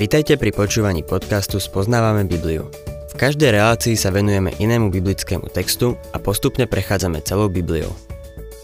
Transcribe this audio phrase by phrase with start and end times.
[0.00, 2.72] Vitajte pri počúvaní podcastu Spoznávame Bibliu.
[3.12, 7.92] V každej relácii sa venujeme inému biblickému textu a postupne prechádzame celou Bibliou.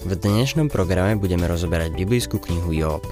[0.09, 3.05] V dnešnom programe budeme rozoberať biblickú knihu Job.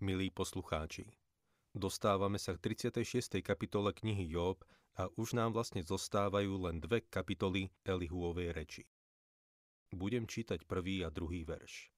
[0.00, 1.04] Milí poslucháči,
[1.76, 3.44] dostávame sa k 36.
[3.44, 4.64] kapitole knihy Job
[4.96, 8.88] a už nám vlastne zostávajú len dve kapitoly Elihuovej reči.
[9.88, 11.88] Budem čítať prvý a druhý verš.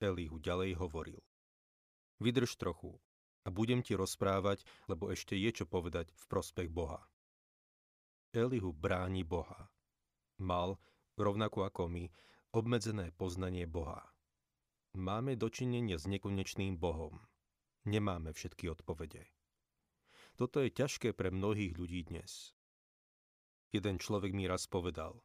[0.00, 1.20] Elihu ďalej hovoril.
[2.20, 2.96] Vydrž trochu
[3.44, 7.04] a budem ti rozprávať, lebo ešte je čo povedať v prospech Boha.
[8.32, 9.68] Elihu bráni Boha.
[10.40, 10.80] Mal,
[11.20, 12.08] rovnako ako my,
[12.56, 14.00] obmedzené poznanie Boha.
[14.96, 17.20] Máme dočinenie s nekonečným Bohom.
[17.84, 19.28] Nemáme všetky odpovede.
[20.40, 22.56] Toto je ťažké pre mnohých ľudí dnes.
[23.76, 25.20] Jeden človek mi raz povedal,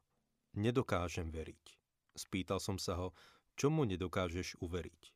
[0.54, 1.85] nedokážem veriť.
[2.16, 3.12] Spýtal som sa ho,
[3.60, 5.12] čomu nedokážeš uveriť?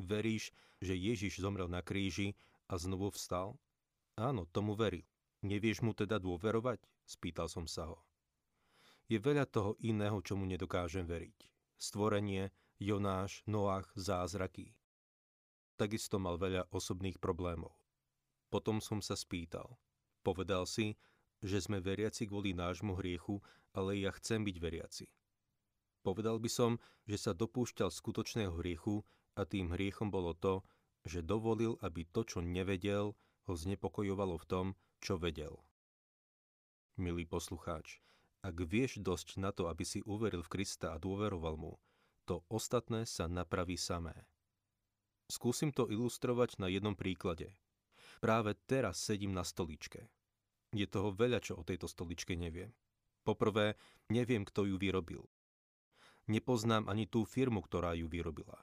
[0.00, 2.32] Veríš, že Ježiš zomrel na kríži
[2.72, 3.60] a znovu vstal?
[4.16, 5.04] Áno, tomu veril.
[5.44, 6.80] Nevieš mu teda dôverovať?
[7.04, 8.00] Spýtal som sa ho.
[9.08, 11.48] Je veľa toho iného, čomu nedokážem veriť.
[11.80, 14.72] Stvorenie, Jonáš, Noach, zázraky.
[15.76, 17.72] Takisto mal veľa osobných problémov.
[18.52, 19.80] Potom som sa spýtal.
[20.20, 20.96] Povedal si,
[21.40, 23.40] že sme veriaci kvôli nášmu hriechu,
[23.72, 25.06] ale ja chcem byť veriaci.
[26.00, 29.04] Povedal by som, že sa dopúšťal skutočného hriechu
[29.36, 30.64] a tým hriechom bolo to,
[31.04, 33.16] že dovolil, aby to, čo nevedel,
[33.48, 34.66] ho znepokojovalo v tom,
[35.00, 35.60] čo vedel.
[37.00, 38.00] Milý poslucháč,
[38.44, 41.76] ak vieš dosť na to, aby si uveril v Krista a dôveroval mu,
[42.28, 44.14] to ostatné sa napraví samé.
[45.30, 47.52] Skúsim to ilustrovať na jednom príklade.
[48.20, 50.10] Práve teraz sedím na stoličke.
[50.70, 52.70] Je toho veľa, čo o tejto stoličke neviem.
[53.24, 53.76] Poprvé,
[54.10, 55.24] neviem, kto ju vyrobil.
[56.30, 58.62] Nepoznám ani tú firmu, ktorá ju vyrobila.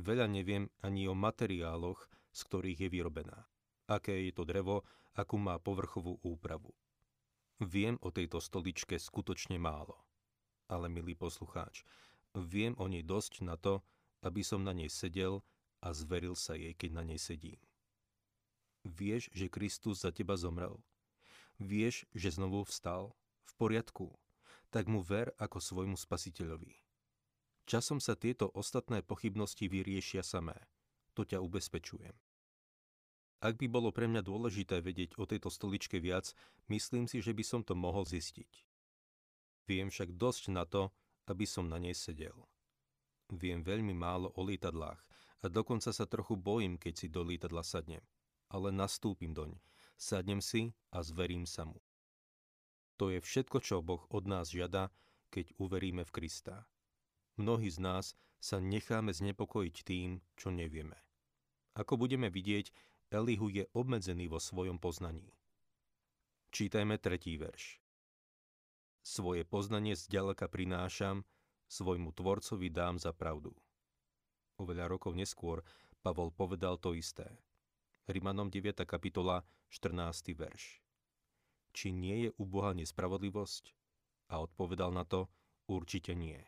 [0.00, 3.44] Veľa neviem ani o materiáloch, z ktorých je vyrobená.
[3.84, 6.72] Aké je to drevo, akú má povrchovú úpravu.
[7.60, 10.00] Viem o tejto stoličke skutočne málo.
[10.72, 11.84] Ale, milý poslucháč,
[12.32, 13.84] viem o nej dosť na to,
[14.24, 15.44] aby som na nej sedel
[15.84, 17.60] a zveril sa jej, keď na nej sedím.
[18.88, 20.80] Vieš, že Kristus za teba zomrel.
[21.60, 23.12] Vieš, že znovu vstal.
[23.44, 24.08] V poriadku.
[24.72, 26.83] Tak mu ver ako svojmu spasiteľovi.
[27.64, 30.56] Časom sa tieto ostatné pochybnosti vyriešia samé.
[31.16, 32.12] To ťa ubezpečujem.
[33.44, 36.32] Ak by bolo pre mňa dôležité vedieť o tejto stoličke viac,
[36.72, 38.64] myslím si, že by som to mohol zistiť.
[39.68, 40.92] Viem však dosť na to,
[41.28, 42.36] aby som na nej sedel.
[43.32, 45.00] Viem veľmi málo o lietadlách
[45.44, 48.04] a dokonca sa trochu bojím, keď si do lietadla sadnem.
[48.52, 49.56] Ale nastúpim doň,
[49.96, 51.80] sadnem si a zverím sa mu.
[53.00, 54.92] To je všetko, čo Boh od nás žiada,
[55.32, 56.68] keď uveríme v Krista.
[57.34, 60.94] Mnohí z nás sa necháme znepokojiť tým, čo nevieme.
[61.74, 62.70] Ako budeme vidieť,
[63.10, 65.34] Elihu je obmedzený vo svojom poznaní.
[66.54, 67.82] Čítajme tretí verš.
[69.02, 71.26] Svoje poznanie zďaleka prinášam,
[71.66, 73.50] svojmu tvorcovi dám za pravdu.
[74.62, 75.66] Oveľa rokov neskôr
[76.04, 77.26] Pavol povedal to isté.
[78.06, 78.86] Rimanom 9.
[78.86, 79.42] kapitola,
[79.72, 80.36] 14.
[80.36, 80.78] verš.
[81.74, 83.74] Či nie je u Boha nespravodlivosť?
[84.30, 85.26] A odpovedal na to,
[85.66, 86.38] určite nie.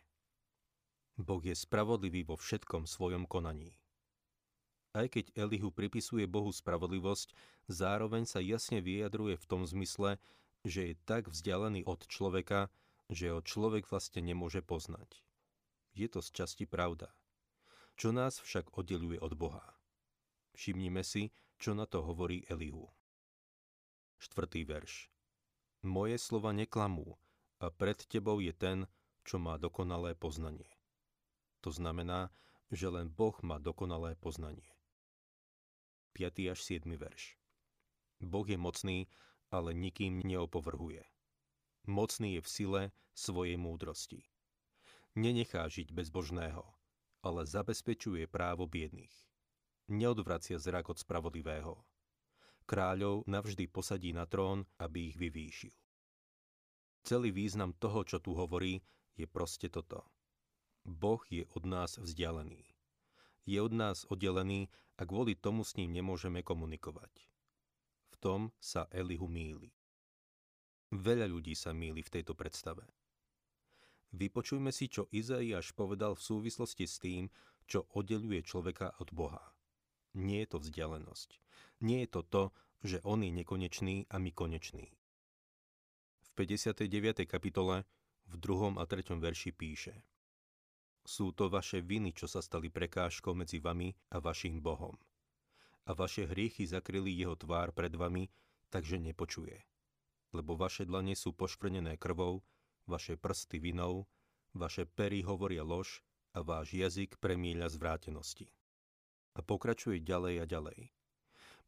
[1.17, 3.73] Boh je spravodlivý vo všetkom svojom konaní.
[4.93, 7.33] Aj keď Elihu pripisuje Bohu spravodlivosť,
[7.69, 10.21] zároveň sa jasne vyjadruje v tom zmysle,
[10.65, 12.69] že je tak vzdialený od človeka,
[13.09, 15.21] že ho človek vlastne nemôže poznať.
[15.97, 17.09] Je to z časti pravda.
[17.97, 19.65] Čo nás však oddeluje od Boha?
[20.53, 22.89] Všimnime si, čo na to hovorí Elihu.
[24.21, 25.09] Štvrtý verš.
[25.81, 27.17] Moje slova neklamú
[27.57, 28.85] a pred tebou je ten,
[29.25, 30.76] čo má dokonalé poznanie.
[31.65, 32.29] To znamená,
[32.71, 34.67] že len Boh má dokonalé poznanie.
[36.13, 36.53] 5.
[36.53, 36.85] až 7.
[36.97, 37.37] verš.
[38.19, 39.07] Boh je mocný,
[39.53, 41.05] ale nikým neopovrhuje.
[41.87, 42.81] Mocný je v sile
[43.13, 44.25] svojej múdrosti.
[45.15, 46.65] Nenechá žiť bezbožného,
[47.23, 49.13] ale zabezpečuje právo biedných.
[49.87, 51.79] Neodvracia zrak od spravodlivého.
[52.67, 55.71] Kráľov navždy posadí na trón, aby ich vyvýšil.
[57.07, 58.83] Celý význam toho, čo tu hovorí,
[59.15, 60.03] je proste toto–
[60.87, 62.63] Boh je od nás vzdialený.
[63.43, 67.27] Je od nás oddelený a kvôli tomu s ním nemôžeme komunikovať.
[68.07, 69.75] V tom sa Elihu míli.
[70.95, 72.87] Veľa ľudí sa míli v tejto predstave.
[74.15, 77.27] Vypočujme si, čo Izaiáš povedal v súvislosti s tým,
[77.67, 79.43] čo oddeluje človeka od Boha.
[80.15, 81.29] Nie je to vzdialenosť.
[81.83, 82.43] Nie je to to,
[82.79, 84.87] že on je nekonečný a my konečný.
[86.23, 87.27] V 59.
[87.27, 87.83] kapitole
[88.31, 88.79] v 2.
[88.79, 89.19] a 3.
[89.19, 89.99] verši píše–
[91.07, 94.99] Sú to vaše viny, čo sa stali prekážkou medzi vami a vašim Bohom.
[95.87, 98.27] A vaše hriechy zakryli jeho tvár pred vami,
[98.67, 99.55] takže nepočuje.
[100.35, 102.43] Lebo vaše dlane sú poškvrnené krvou,
[102.91, 104.03] vaše prsty vinou,
[104.51, 106.03] vaše pery hovoria lož
[106.35, 108.51] a váš jazyk premieľa zvrátenosti.
[109.39, 110.91] A pokračuje ďalej a ďalej.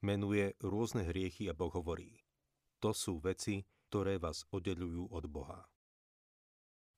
[0.04, 2.20] Menuje rôzne hriechy a Boh hovorí.
[2.84, 5.64] To sú veci, ktoré vás oddelujú od Boha.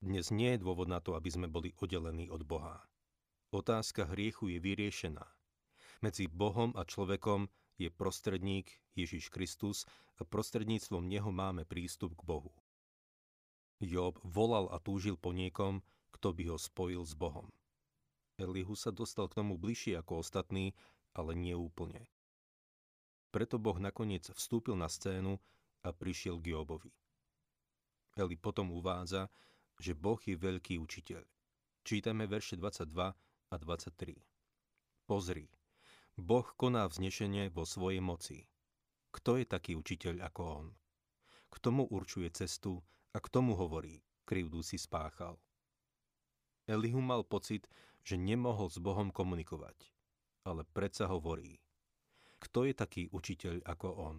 [0.02, 2.82] Dnes nie je dôvod na to, aby sme boli oddelení od Boha.
[3.54, 5.22] Otázka hriechu je vyriešená.
[6.02, 7.46] Medzi Bohom a človekom
[7.78, 9.86] je prostredník Ježiš Kristus
[10.18, 12.50] a prostredníctvom Neho máme prístup k Bohu.
[13.78, 15.86] Job volal a túžil po niekom,
[16.18, 17.54] kto by ho spojil s Bohom.
[18.42, 20.74] Elihu sa dostal k tomu bližšie ako ostatní,
[21.14, 22.10] ale nie úplne.
[23.30, 25.38] Preto Boh nakoniec vstúpil na scénu
[25.86, 26.90] a prišiel k Jobovi.
[28.18, 29.30] Eli potom uvádza,
[29.82, 31.26] že Boh je veľký učiteľ.
[31.82, 33.18] Čítame verše 22
[33.50, 34.14] a 23.
[35.10, 35.50] Pozri,
[36.14, 38.46] Boh koná vznešenie vo svojej moci.
[39.10, 40.68] Kto je taký učiteľ ako on?
[41.50, 42.80] K tomu určuje cestu
[43.12, 45.42] a k tomu hovorí, krivdu si spáchal.
[46.70, 47.66] Elihu mal pocit,
[48.06, 49.90] že nemohol s Bohom komunikovať,
[50.46, 51.58] ale predsa hovorí.
[52.38, 54.18] Kto je taký učiteľ ako on?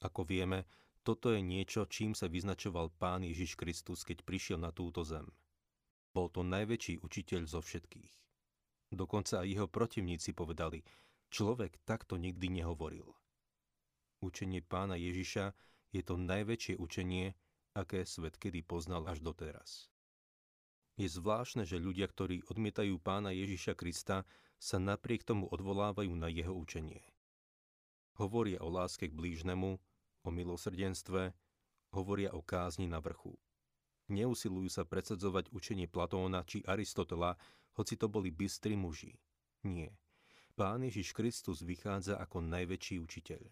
[0.00, 0.64] Ako vieme,
[1.00, 5.24] toto je niečo, čím sa vyznačoval Pán Ježiš Kristus, keď prišiel na túto zem.
[6.12, 8.12] Bol to najväčší učiteľ zo všetkých.
[8.90, 10.82] Dokonca aj jeho protivníci povedali,
[11.30, 13.06] človek takto nikdy nehovoril.
[14.20, 15.54] Učenie pána Ježiša
[15.94, 17.32] je to najväčšie učenie,
[17.72, 19.88] aké svet kedy poznal až doteraz.
[20.98, 24.28] Je zvláštne, že ľudia, ktorí odmietajú pána Ježiša Krista,
[24.60, 27.00] sa napriek tomu odvolávajú na jeho učenie.
[28.20, 29.80] Hovoria o láske k blížnemu,
[30.24, 31.32] o milosrdenstve,
[31.96, 33.34] hovoria o kázni na vrchu.
[34.10, 37.38] Neusilujú sa predsadzovať učenie Platóna či Aristotela,
[37.78, 39.14] hoci to boli bystri muži.
[39.66, 39.94] Nie.
[40.58, 43.42] Pán Ježiš Kristus vychádza ako najväčší učiteľ.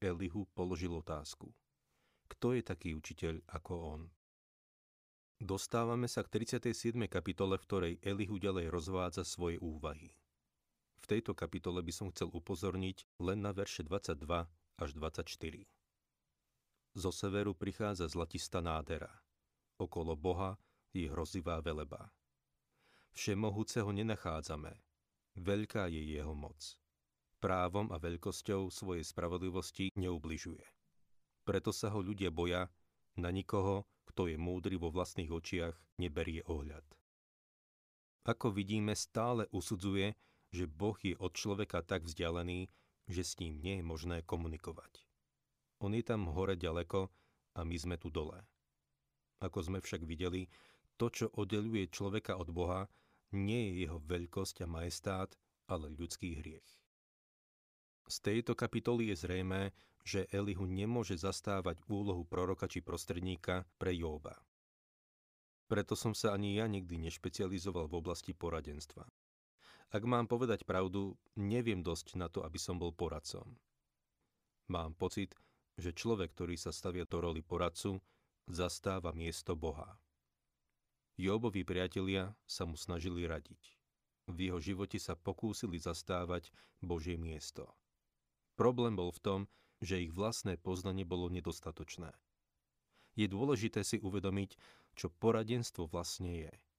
[0.00, 1.52] Elihu položil otázku.
[2.30, 4.02] Kto je taký učiteľ ako on?
[5.40, 6.94] Dostávame sa k 37.
[7.10, 10.12] kapitole, v ktorej Elihu ďalej rozvádza svoje úvahy.
[11.00, 14.46] V tejto kapitole by som chcel upozorniť len na verše 22
[14.80, 15.68] až 24.
[16.96, 19.12] Zo severu prichádza zlatistá nádhera.
[19.76, 20.56] Okolo Boha
[20.90, 22.10] je hrozivá veleba.
[23.12, 24.72] Všemohúceho nenachádzame.
[25.38, 26.58] Veľká je jeho moc.
[27.38, 30.64] Právom a veľkosťou svojej spravodlivosti neubližuje.
[31.44, 32.68] Preto sa ho ľudia boja,
[33.16, 36.84] na nikoho, kto je múdry vo vlastných očiach, neberie ohľad.
[38.28, 40.12] Ako vidíme, stále usudzuje,
[40.52, 42.68] že Boh je od človeka tak vzdialený,
[43.10, 45.02] že s ním nie je možné komunikovať.
[45.82, 47.10] On je tam hore ďaleko
[47.58, 48.38] a my sme tu dole.
[49.42, 50.46] Ako sme však videli,
[51.00, 52.86] to, čo oddeluje človeka od Boha,
[53.32, 55.30] nie je jeho veľkosť a majestát,
[55.66, 56.68] ale ľudský hriech.
[58.10, 59.70] Z tejto kapitoly je zrejmé,
[60.02, 64.34] že Elihu nemôže zastávať úlohu proroka či prostredníka pre Jóba.
[65.70, 69.06] Preto som sa ani ja nikdy nešpecializoval v oblasti poradenstva.
[69.90, 73.58] Ak mám povedať pravdu, neviem dosť na to, aby som bol poradcom.
[74.70, 75.34] Mám pocit,
[75.74, 77.98] že človek, ktorý sa stavia do roli poradcu,
[78.46, 79.98] zastáva miesto Boha.
[81.18, 83.74] Jobovi priatelia sa mu snažili radiť.
[84.30, 87.66] V jeho živote sa pokúsili zastávať Božie miesto.
[88.54, 89.40] Problém bol v tom,
[89.82, 92.14] že ich vlastné poznanie bolo nedostatočné.
[93.18, 94.54] Je dôležité si uvedomiť,
[94.94, 96.54] čo poradenstvo vlastne je–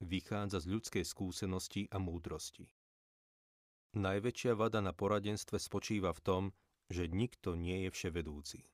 [0.00, 2.68] vychádza z ľudskej skúsenosti a múdrosti.
[3.96, 6.42] Najväčšia vada na poradenstve spočíva v tom,
[6.90, 8.66] že nikto nie je vševedúci.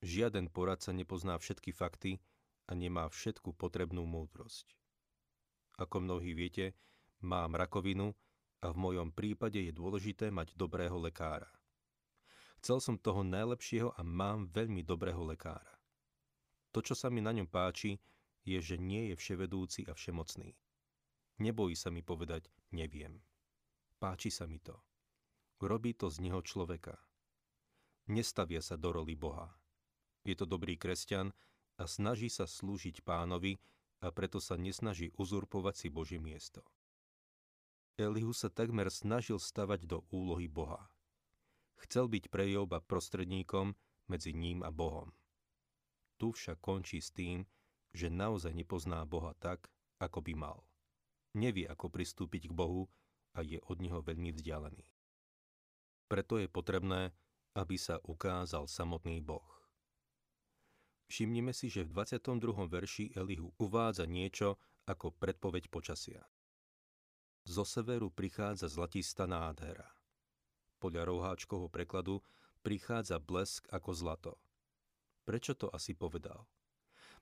[0.00, 2.18] Žiaden poradca nepozná všetky fakty
[2.66, 4.72] a nemá všetku potrebnú múdrosť.
[5.76, 6.72] Ako mnohí viete,
[7.20, 8.16] mám rakovinu
[8.64, 11.48] a v mojom prípade je dôležité mať dobrého lekára.
[12.60, 15.80] Chcel som toho najlepšieho a mám veľmi dobrého lekára.
[16.70, 17.96] To, čo sa mi na ňom páči,
[18.50, 20.58] je, že nie je vševedúci a všemocný.
[21.38, 23.22] Nebojí sa mi povedať neviem.
[24.02, 24.74] Páči sa mi to.
[25.62, 26.98] Robí to z neho človeka.
[28.10, 29.54] Nestavia sa do roli Boha.
[30.26, 31.30] Je to dobrý kresťan
[31.78, 33.60] a snaží sa slúžiť pánovi
[34.00, 36.64] a preto sa nesnaží uzurpovať si Božie miesto.
[38.00, 40.88] Elihu sa takmer snažil stavať do úlohy Boha.
[41.84, 43.76] Chcel byť pre Joba prostredníkom
[44.08, 45.12] medzi ním a Bohom.
[46.16, 47.44] Tu však končí s tým,
[47.90, 50.58] že naozaj nepozná Boha tak, ako by mal.
[51.34, 52.90] Nevie, ako pristúpiť k Bohu
[53.34, 54.86] a je od Neho veľmi vzdialený.
[56.10, 57.14] Preto je potrebné,
[57.54, 59.46] aby sa ukázal samotný Boh.
[61.10, 62.70] Všimnime si, že v 22.
[62.70, 66.22] verši Elihu uvádza niečo, ako predpoveď počasia.
[67.46, 69.86] Zo severu prichádza zlatistá nádhera.
[70.78, 72.22] Podľa roháčkovho prekladu
[72.62, 74.32] prichádza blesk ako zlato.
[75.26, 76.46] Prečo to asi povedal?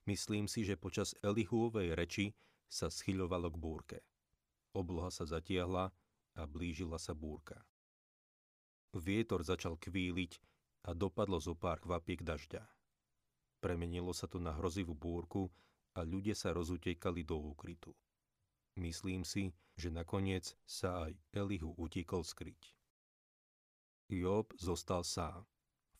[0.08, 2.32] Myslím si, že počas Elihuovej reči
[2.64, 3.98] sa schyľovalo k búrke.
[4.72, 5.92] Obloha sa zatiahla
[6.32, 7.60] a blížila sa búrka.
[8.96, 10.40] Vietor začal kvíliť
[10.88, 12.64] a dopadlo zo pár kvapiek dažďa.
[13.60, 15.52] Premenilo sa to na hrozivú búrku
[15.92, 17.92] a ľudia sa rozutekali do úkrytu.
[18.80, 22.72] Myslím si, že nakoniec sa aj Elihu utíkol skryť.
[24.08, 25.44] Job zostal sám.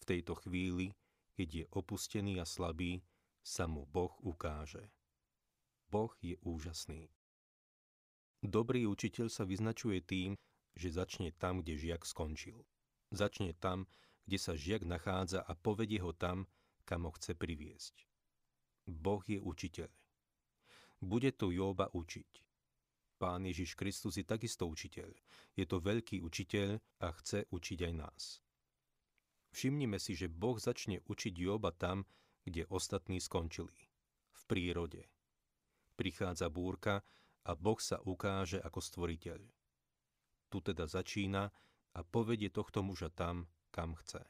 [0.01, 0.97] V tejto chvíli,
[1.37, 3.05] keď je opustený a slabý,
[3.43, 4.91] sa mu Boh ukáže.
[5.89, 7.09] Boh je úžasný.
[8.39, 10.39] Dobrý učiteľ sa vyznačuje tým,
[10.79, 12.63] že začne tam, kde žiak skončil.
[13.11, 13.89] Začne tam,
[14.29, 16.47] kde sa žiak nachádza a povedie ho tam,
[16.85, 18.07] kam ho chce priviesť.
[18.87, 19.91] Boh je učiteľ.
[21.01, 22.31] Bude tu Jóba učiť.
[23.19, 25.11] Pán Ježiš Kristus je takisto učiteľ.
[25.59, 28.23] Je to veľký učiteľ a chce učiť aj nás.
[29.51, 32.07] Všimnime si, že Boh začne učiť Joba tam,
[32.49, 33.77] kde ostatní skončili.
[34.33, 35.05] V prírode.
[35.95, 37.05] Prichádza búrka
[37.45, 39.41] a Boh sa ukáže ako stvoriteľ.
[40.49, 41.53] Tu teda začína
[41.93, 44.25] a povedie tohto muža tam, kam chce.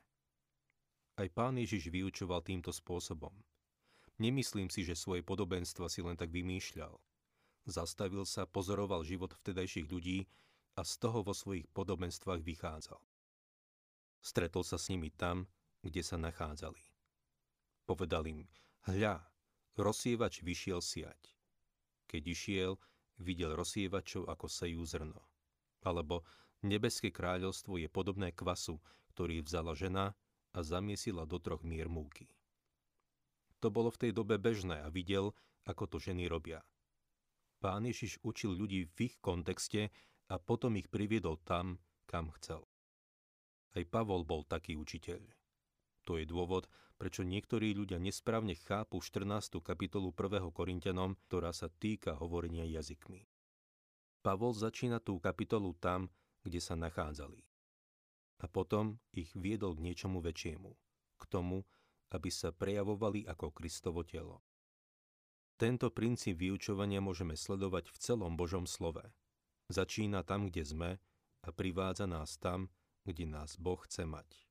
[1.18, 3.34] Aj pán Ježiš vyučoval týmto spôsobom.
[4.18, 6.94] Nemyslím si, že svoje podobenstva si len tak vymýšľal.
[7.68, 10.26] Zastavil sa, pozoroval život vtedajších ľudí
[10.78, 13.02] a z toho vo svojich podobenstvách vychádzal.
[14.18, 15.46] Stretol sa s nimi tam,
[15.82, 16.82] kde sa nachádzali.
[17.88, 18.44] Povedal im,
[18.84, 19.24] hľa,
[19.80, 21.32] rozsievač vyšiel siať.
[22.04, 22.76] Keď išiel,
[23.16, 25.24] videl rozsievačov ako sejú zrno.
[25.80, 26.28] Alebo
[26.60, 28.76] nebeské kráľovstvo je podobné kvasu,
[29.16, 30.12] ktorý vzala žena
[30.52, 32.28] a zamiesila do troch mier múky.
[33.64, 35.32] To bolo v tej dobe bežné a videl,
[35.64, 36.60] ako to ženy robia–
[37.58, 39.90] Pán Ježiš učil ľudí v ich kontexte
[40.30, 42.62] a potom ich priviedol tam, kam chcel.
[43.74, 45.18] Aj Pavol bol taký učiteľ.
[46.06, 49.62] To je dôvod, prečo niektorí ľudia nesprávne chápu 14.
[49.62, 50.50] kapitolu 1.
[50.50, 53.22] Korintianom, ktorá sa týka hovorenia jazykmi.
[54.26, 56.10] Pavol začína tú kapitolu tam,
[56.42, 57.38] kde sa nachádzali.
[58.42, 60.74] A potom ich viedol k niečomu väčšiemu,
[61.18, 61.62] k tomu,
[62.10, 64.42] aby sa prejavovali ako Kristovo telo.
[65.58, 69.02] Tento princíp vyučovania môžeme sledovať v celom Božom slove.
[69.70, 70.90] Začína tam, kde sme
[71.42, 72.70] a privádza nás tam,
[73.02, 74.47] kde nás Boh chce mať.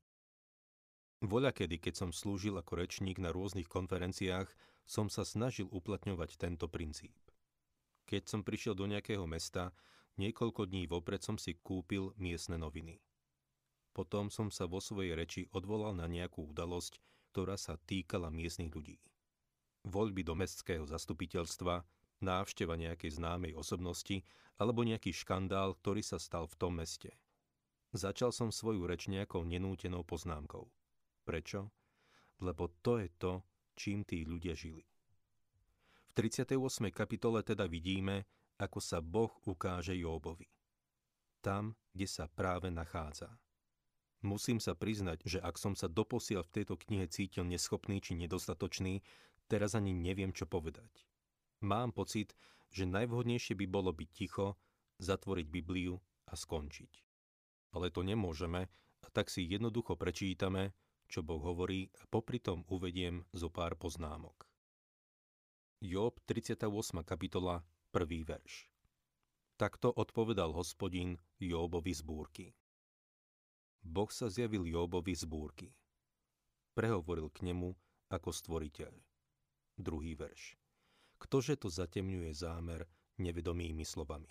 [1.26, 4.50] Voľa kedy, keď som slúžil ako rečník na rôznych konferenciách,
[4.86, 7.18] som sa snažil uplatňovať tento princíp.
[8.06, 9.74] Keď som prišiel do nejakého mesta,
[10.22, 13.02] niekoľko dní vopred som si kúpil miestne noviny.
[13.92, 17.02] Potom som sa vo svojej reči odvolal na nejakú udalosť,
[17.34, 19.02] ktorá sa týkala miestnych ľudí
[19.88, 21.82] voľby do mestského zastupiteľstva,
[22.20, 24.22] návšteva nejakej známej osobnosti
[24.60, 27.16] alebo nejaký škandál, ktorý sa stal v tom meste.
[27.96, 30.68] Začal som svoju reč nejakou nenútenou poznámkou.
[31.28, 31.68] Prečo?
[32.40, 33.44] Lebo to je to,
[33.76, 34.88] čím tí ľudia žili.
[36.08, 36.56] V 38.
[36.96, 38.24] kapitole teda vidíme,
[38.56, 40.48] ako sa Boh ukáže Jóbovi.
[41.44, 43.36] Tam, kde sa práve nachádza.
[44.24, 49.04] Musím sa priznať, že ak som sa doposiaľ v tejto knihe cítil neschopný či nedostatočný,
[49.48, 51.08] Teraz ani neviem, čo povedať.
[51.64, 52.36] Mám pocit,
[52.68, 54.60] že najvhodnejšie by bolo byť ticho,
[55.00, 55.96] zatvoriť Bibliu
[56.28, 56.92] a skončiť.
[57.72, 58.68] Ale to nemôžeme
[59.02, 60.76] a tak si jednoducho prečítame,
[61.08, 64.44] čo Boh hovorí a popri tom uvediem zo pár poznámok.
[65.80, 66.68] Job 38.
[67.08, 67.64] kapitola,
[67.96, 68.28] 1.
[68.28, 68.68] verš.
[69.58, 72.48] Takto odpovedal hospodin Jobovi z búrky.
[73.82, 75.72] Boh sa zjavil Jobovi z búrky.
[76.76, 77.74] Prehovoril k nemu
[78.12, 78.94] ako stvoriteľ.
[79.80, 80.60] Druhý verš.
[81.18, 82.86] Ktože to zatemňuje zámer
[83.18, 84.30] nevedomými slovami?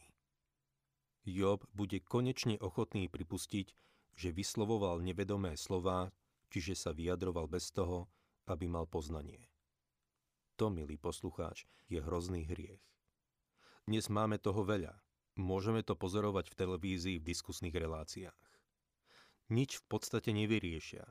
[1.26, 3.74] Job bude konečne ochotný pripustiť,
[4.14, 6.14] že vyslovoval nevedomé slová,
[6.56, 8.08] čiže sa vyjadroval bez toho,
[8.48, 9.44] aby mal poznanie.
[10.56, 12.80] To, milý poslucháč, je hrozný hriech.
[13.84, 14.96] Dnes máme toho veľa.
[15.36, 18.40] Môžeme to pozorovať v televízii v diskusných reláciách.
[19.52, 21.04] Nič v podstate nevyriešia,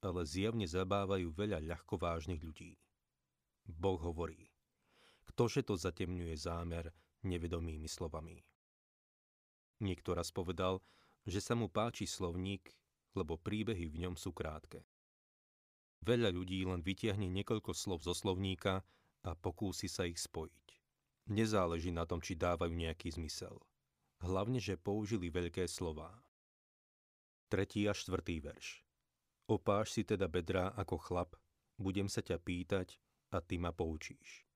[0.00, 2.80] ale zjavne zabávajú veľa ľahkovážnych ľudí.
[3.68, 4.48] Boh hovorí,
[5.28, 6.88] ktože to zatemňuje zámer
[7.20, 8.40] nevedomými slovami.
[9.84, 10.80] Niekto raz povedal,
[11.28, 12.72] že sa mu páči slovník,
[13.16, 14.84] lebo príbehy v ňom sú krátke.
[16.04, 18.84] Veľa ľudí len vytiahne niekoľko slov zo slovníka
[19.24, 20.66] a pokúsi sa ich spojiť.
[21.32, 23.58] Nezáleží na tom, či dávajú nejaký zmysel.
[24.22, 26.14] Hlavne, že použili veľké slová.
[27.50, 28.86] Tretí a štvrtý verš.
[29.50, 31.30] Opáš si teda bedrá ako chlap,
[31.78, 32.98] budem sa ťa pýtať,
[33.34, 34.46] a ty ma poučíš.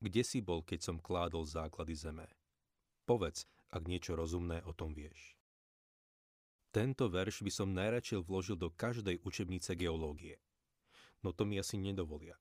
[0.00, 2.28] Kde si bol, keď som kládol základy zeme?
[3.04, 5.36] Povedz, ak niečo rozumné o tom vieš.
[6.70, 10.38] Tento verš by som najradšej vložil do každej učebnice geológie.
[11.18, 12.38] No to mi asi nedovolia.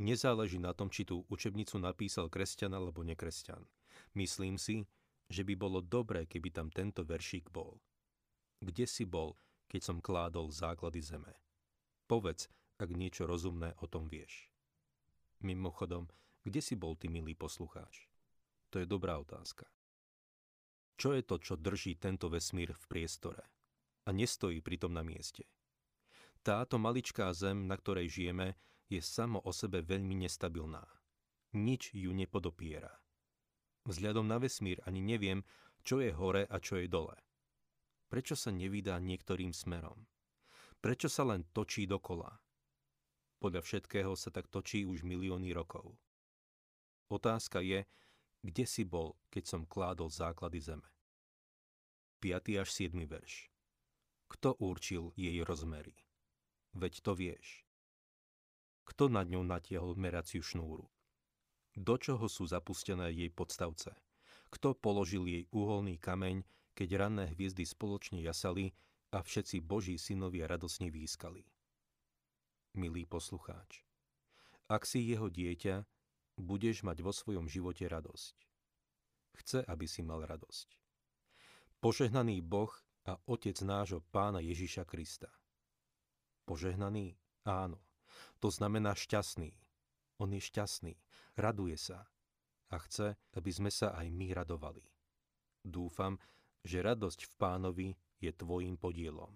[0.00, 3.60] Nezáleží na tom, či tú učebnicu napísal kresťan alebo nekresťan.
[4.16, 4.88] Myslím si,
[5.28, 7.76] že by bolo dobré, keby tam tento veršík bol.
[8.64, 9.36] Kde si bol,
[9.68, 11.36] keď som kládol základy zeme?
[12.08, 12.48] Povedz,
[12.80, 14.48] ak niečo rozumné o tom vieš.
[15.44, 16.08] Mimochodom,
[16.40, 18.08] kde si bol ty, milý poslucháč?
[18.72, 19.68] To je dobrá otázka.
[20.96, 23.57] Čo je to, čo drží tento vesmír v priestore
[24.08, 25.44] a nestojí pritom na mieste?
[26.40, 28.56] Táto maličká zem, na ktorej žijeme,
[28.88, 30.80] je samo o sebe veľmi nestabilná.
[31.52, 32.96] Nič ju nepodopiera.
[33.84, 35.44] Vzhľadom na vesmír ani neviem,
[35.84, 37.16] čo je hore a čo je dole.
[38.08, 40.08] Prečo sa nevydá niektorým smerom?
[40.80, 42.32] Prečo sa len točí dokola?
[43.38, 45.92] Podľa všetkého sa tak točí už milióny rokov.
[47.12, 47.84] Otázka je,
[48.40, 50.88] kde si bol, keď som kládol základy zeme.
[52.24, 52.62] 5.
[52.62, 52.96] až 7.
[53.04, 53.52] verš.
[54.28, 55.96] Kto určil jej rozmery?
[56.76, 57.64] Veď to vieš.
[58.84, 60.88] Kto nad ňou natiahol meraciu šnúru?
[61.76, 63.96] Do čoho sú zapustené jej podstavce?
[64.48, 68.72] Kto položil jej uholný kameň, keď ranné hviezdy spoločne jasali
[69.12, 71.44] a všetci boží synovia radosne výskali?
[72.76, 73.84] Milý poslucháč,
[74.68, 75.84] ak si jeho dieťa,
[76.36, 78.36] budeš mať vo svojom živote radosť.
[79.40, 80.76] Chce, aby si mal radosť.
[81.78, 82.70] Požehnaný Boh
[83.08, 85.32] a Otec nášho Pána Ježiša Krista.
[86.44, 87.16] Požehnaný?
[87.48, 87.80] Áno.
[88.44, 89.56] To znamená šťastný.
[90.20, 90.92] On je šťastný,
[91.40, 92.04] raduje sa
[92.68, 94.84] a chce, aby sme sa aj my radovali.
[95.64, 96.20] Dúfam,
[96.60, 97.88] že radosť v pánovi
[98.20, 99.32] je tvojim podielom.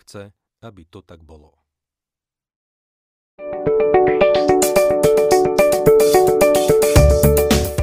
[0.00, 0.32] Chce,
[0.64, 1.67] aby to tak bolo.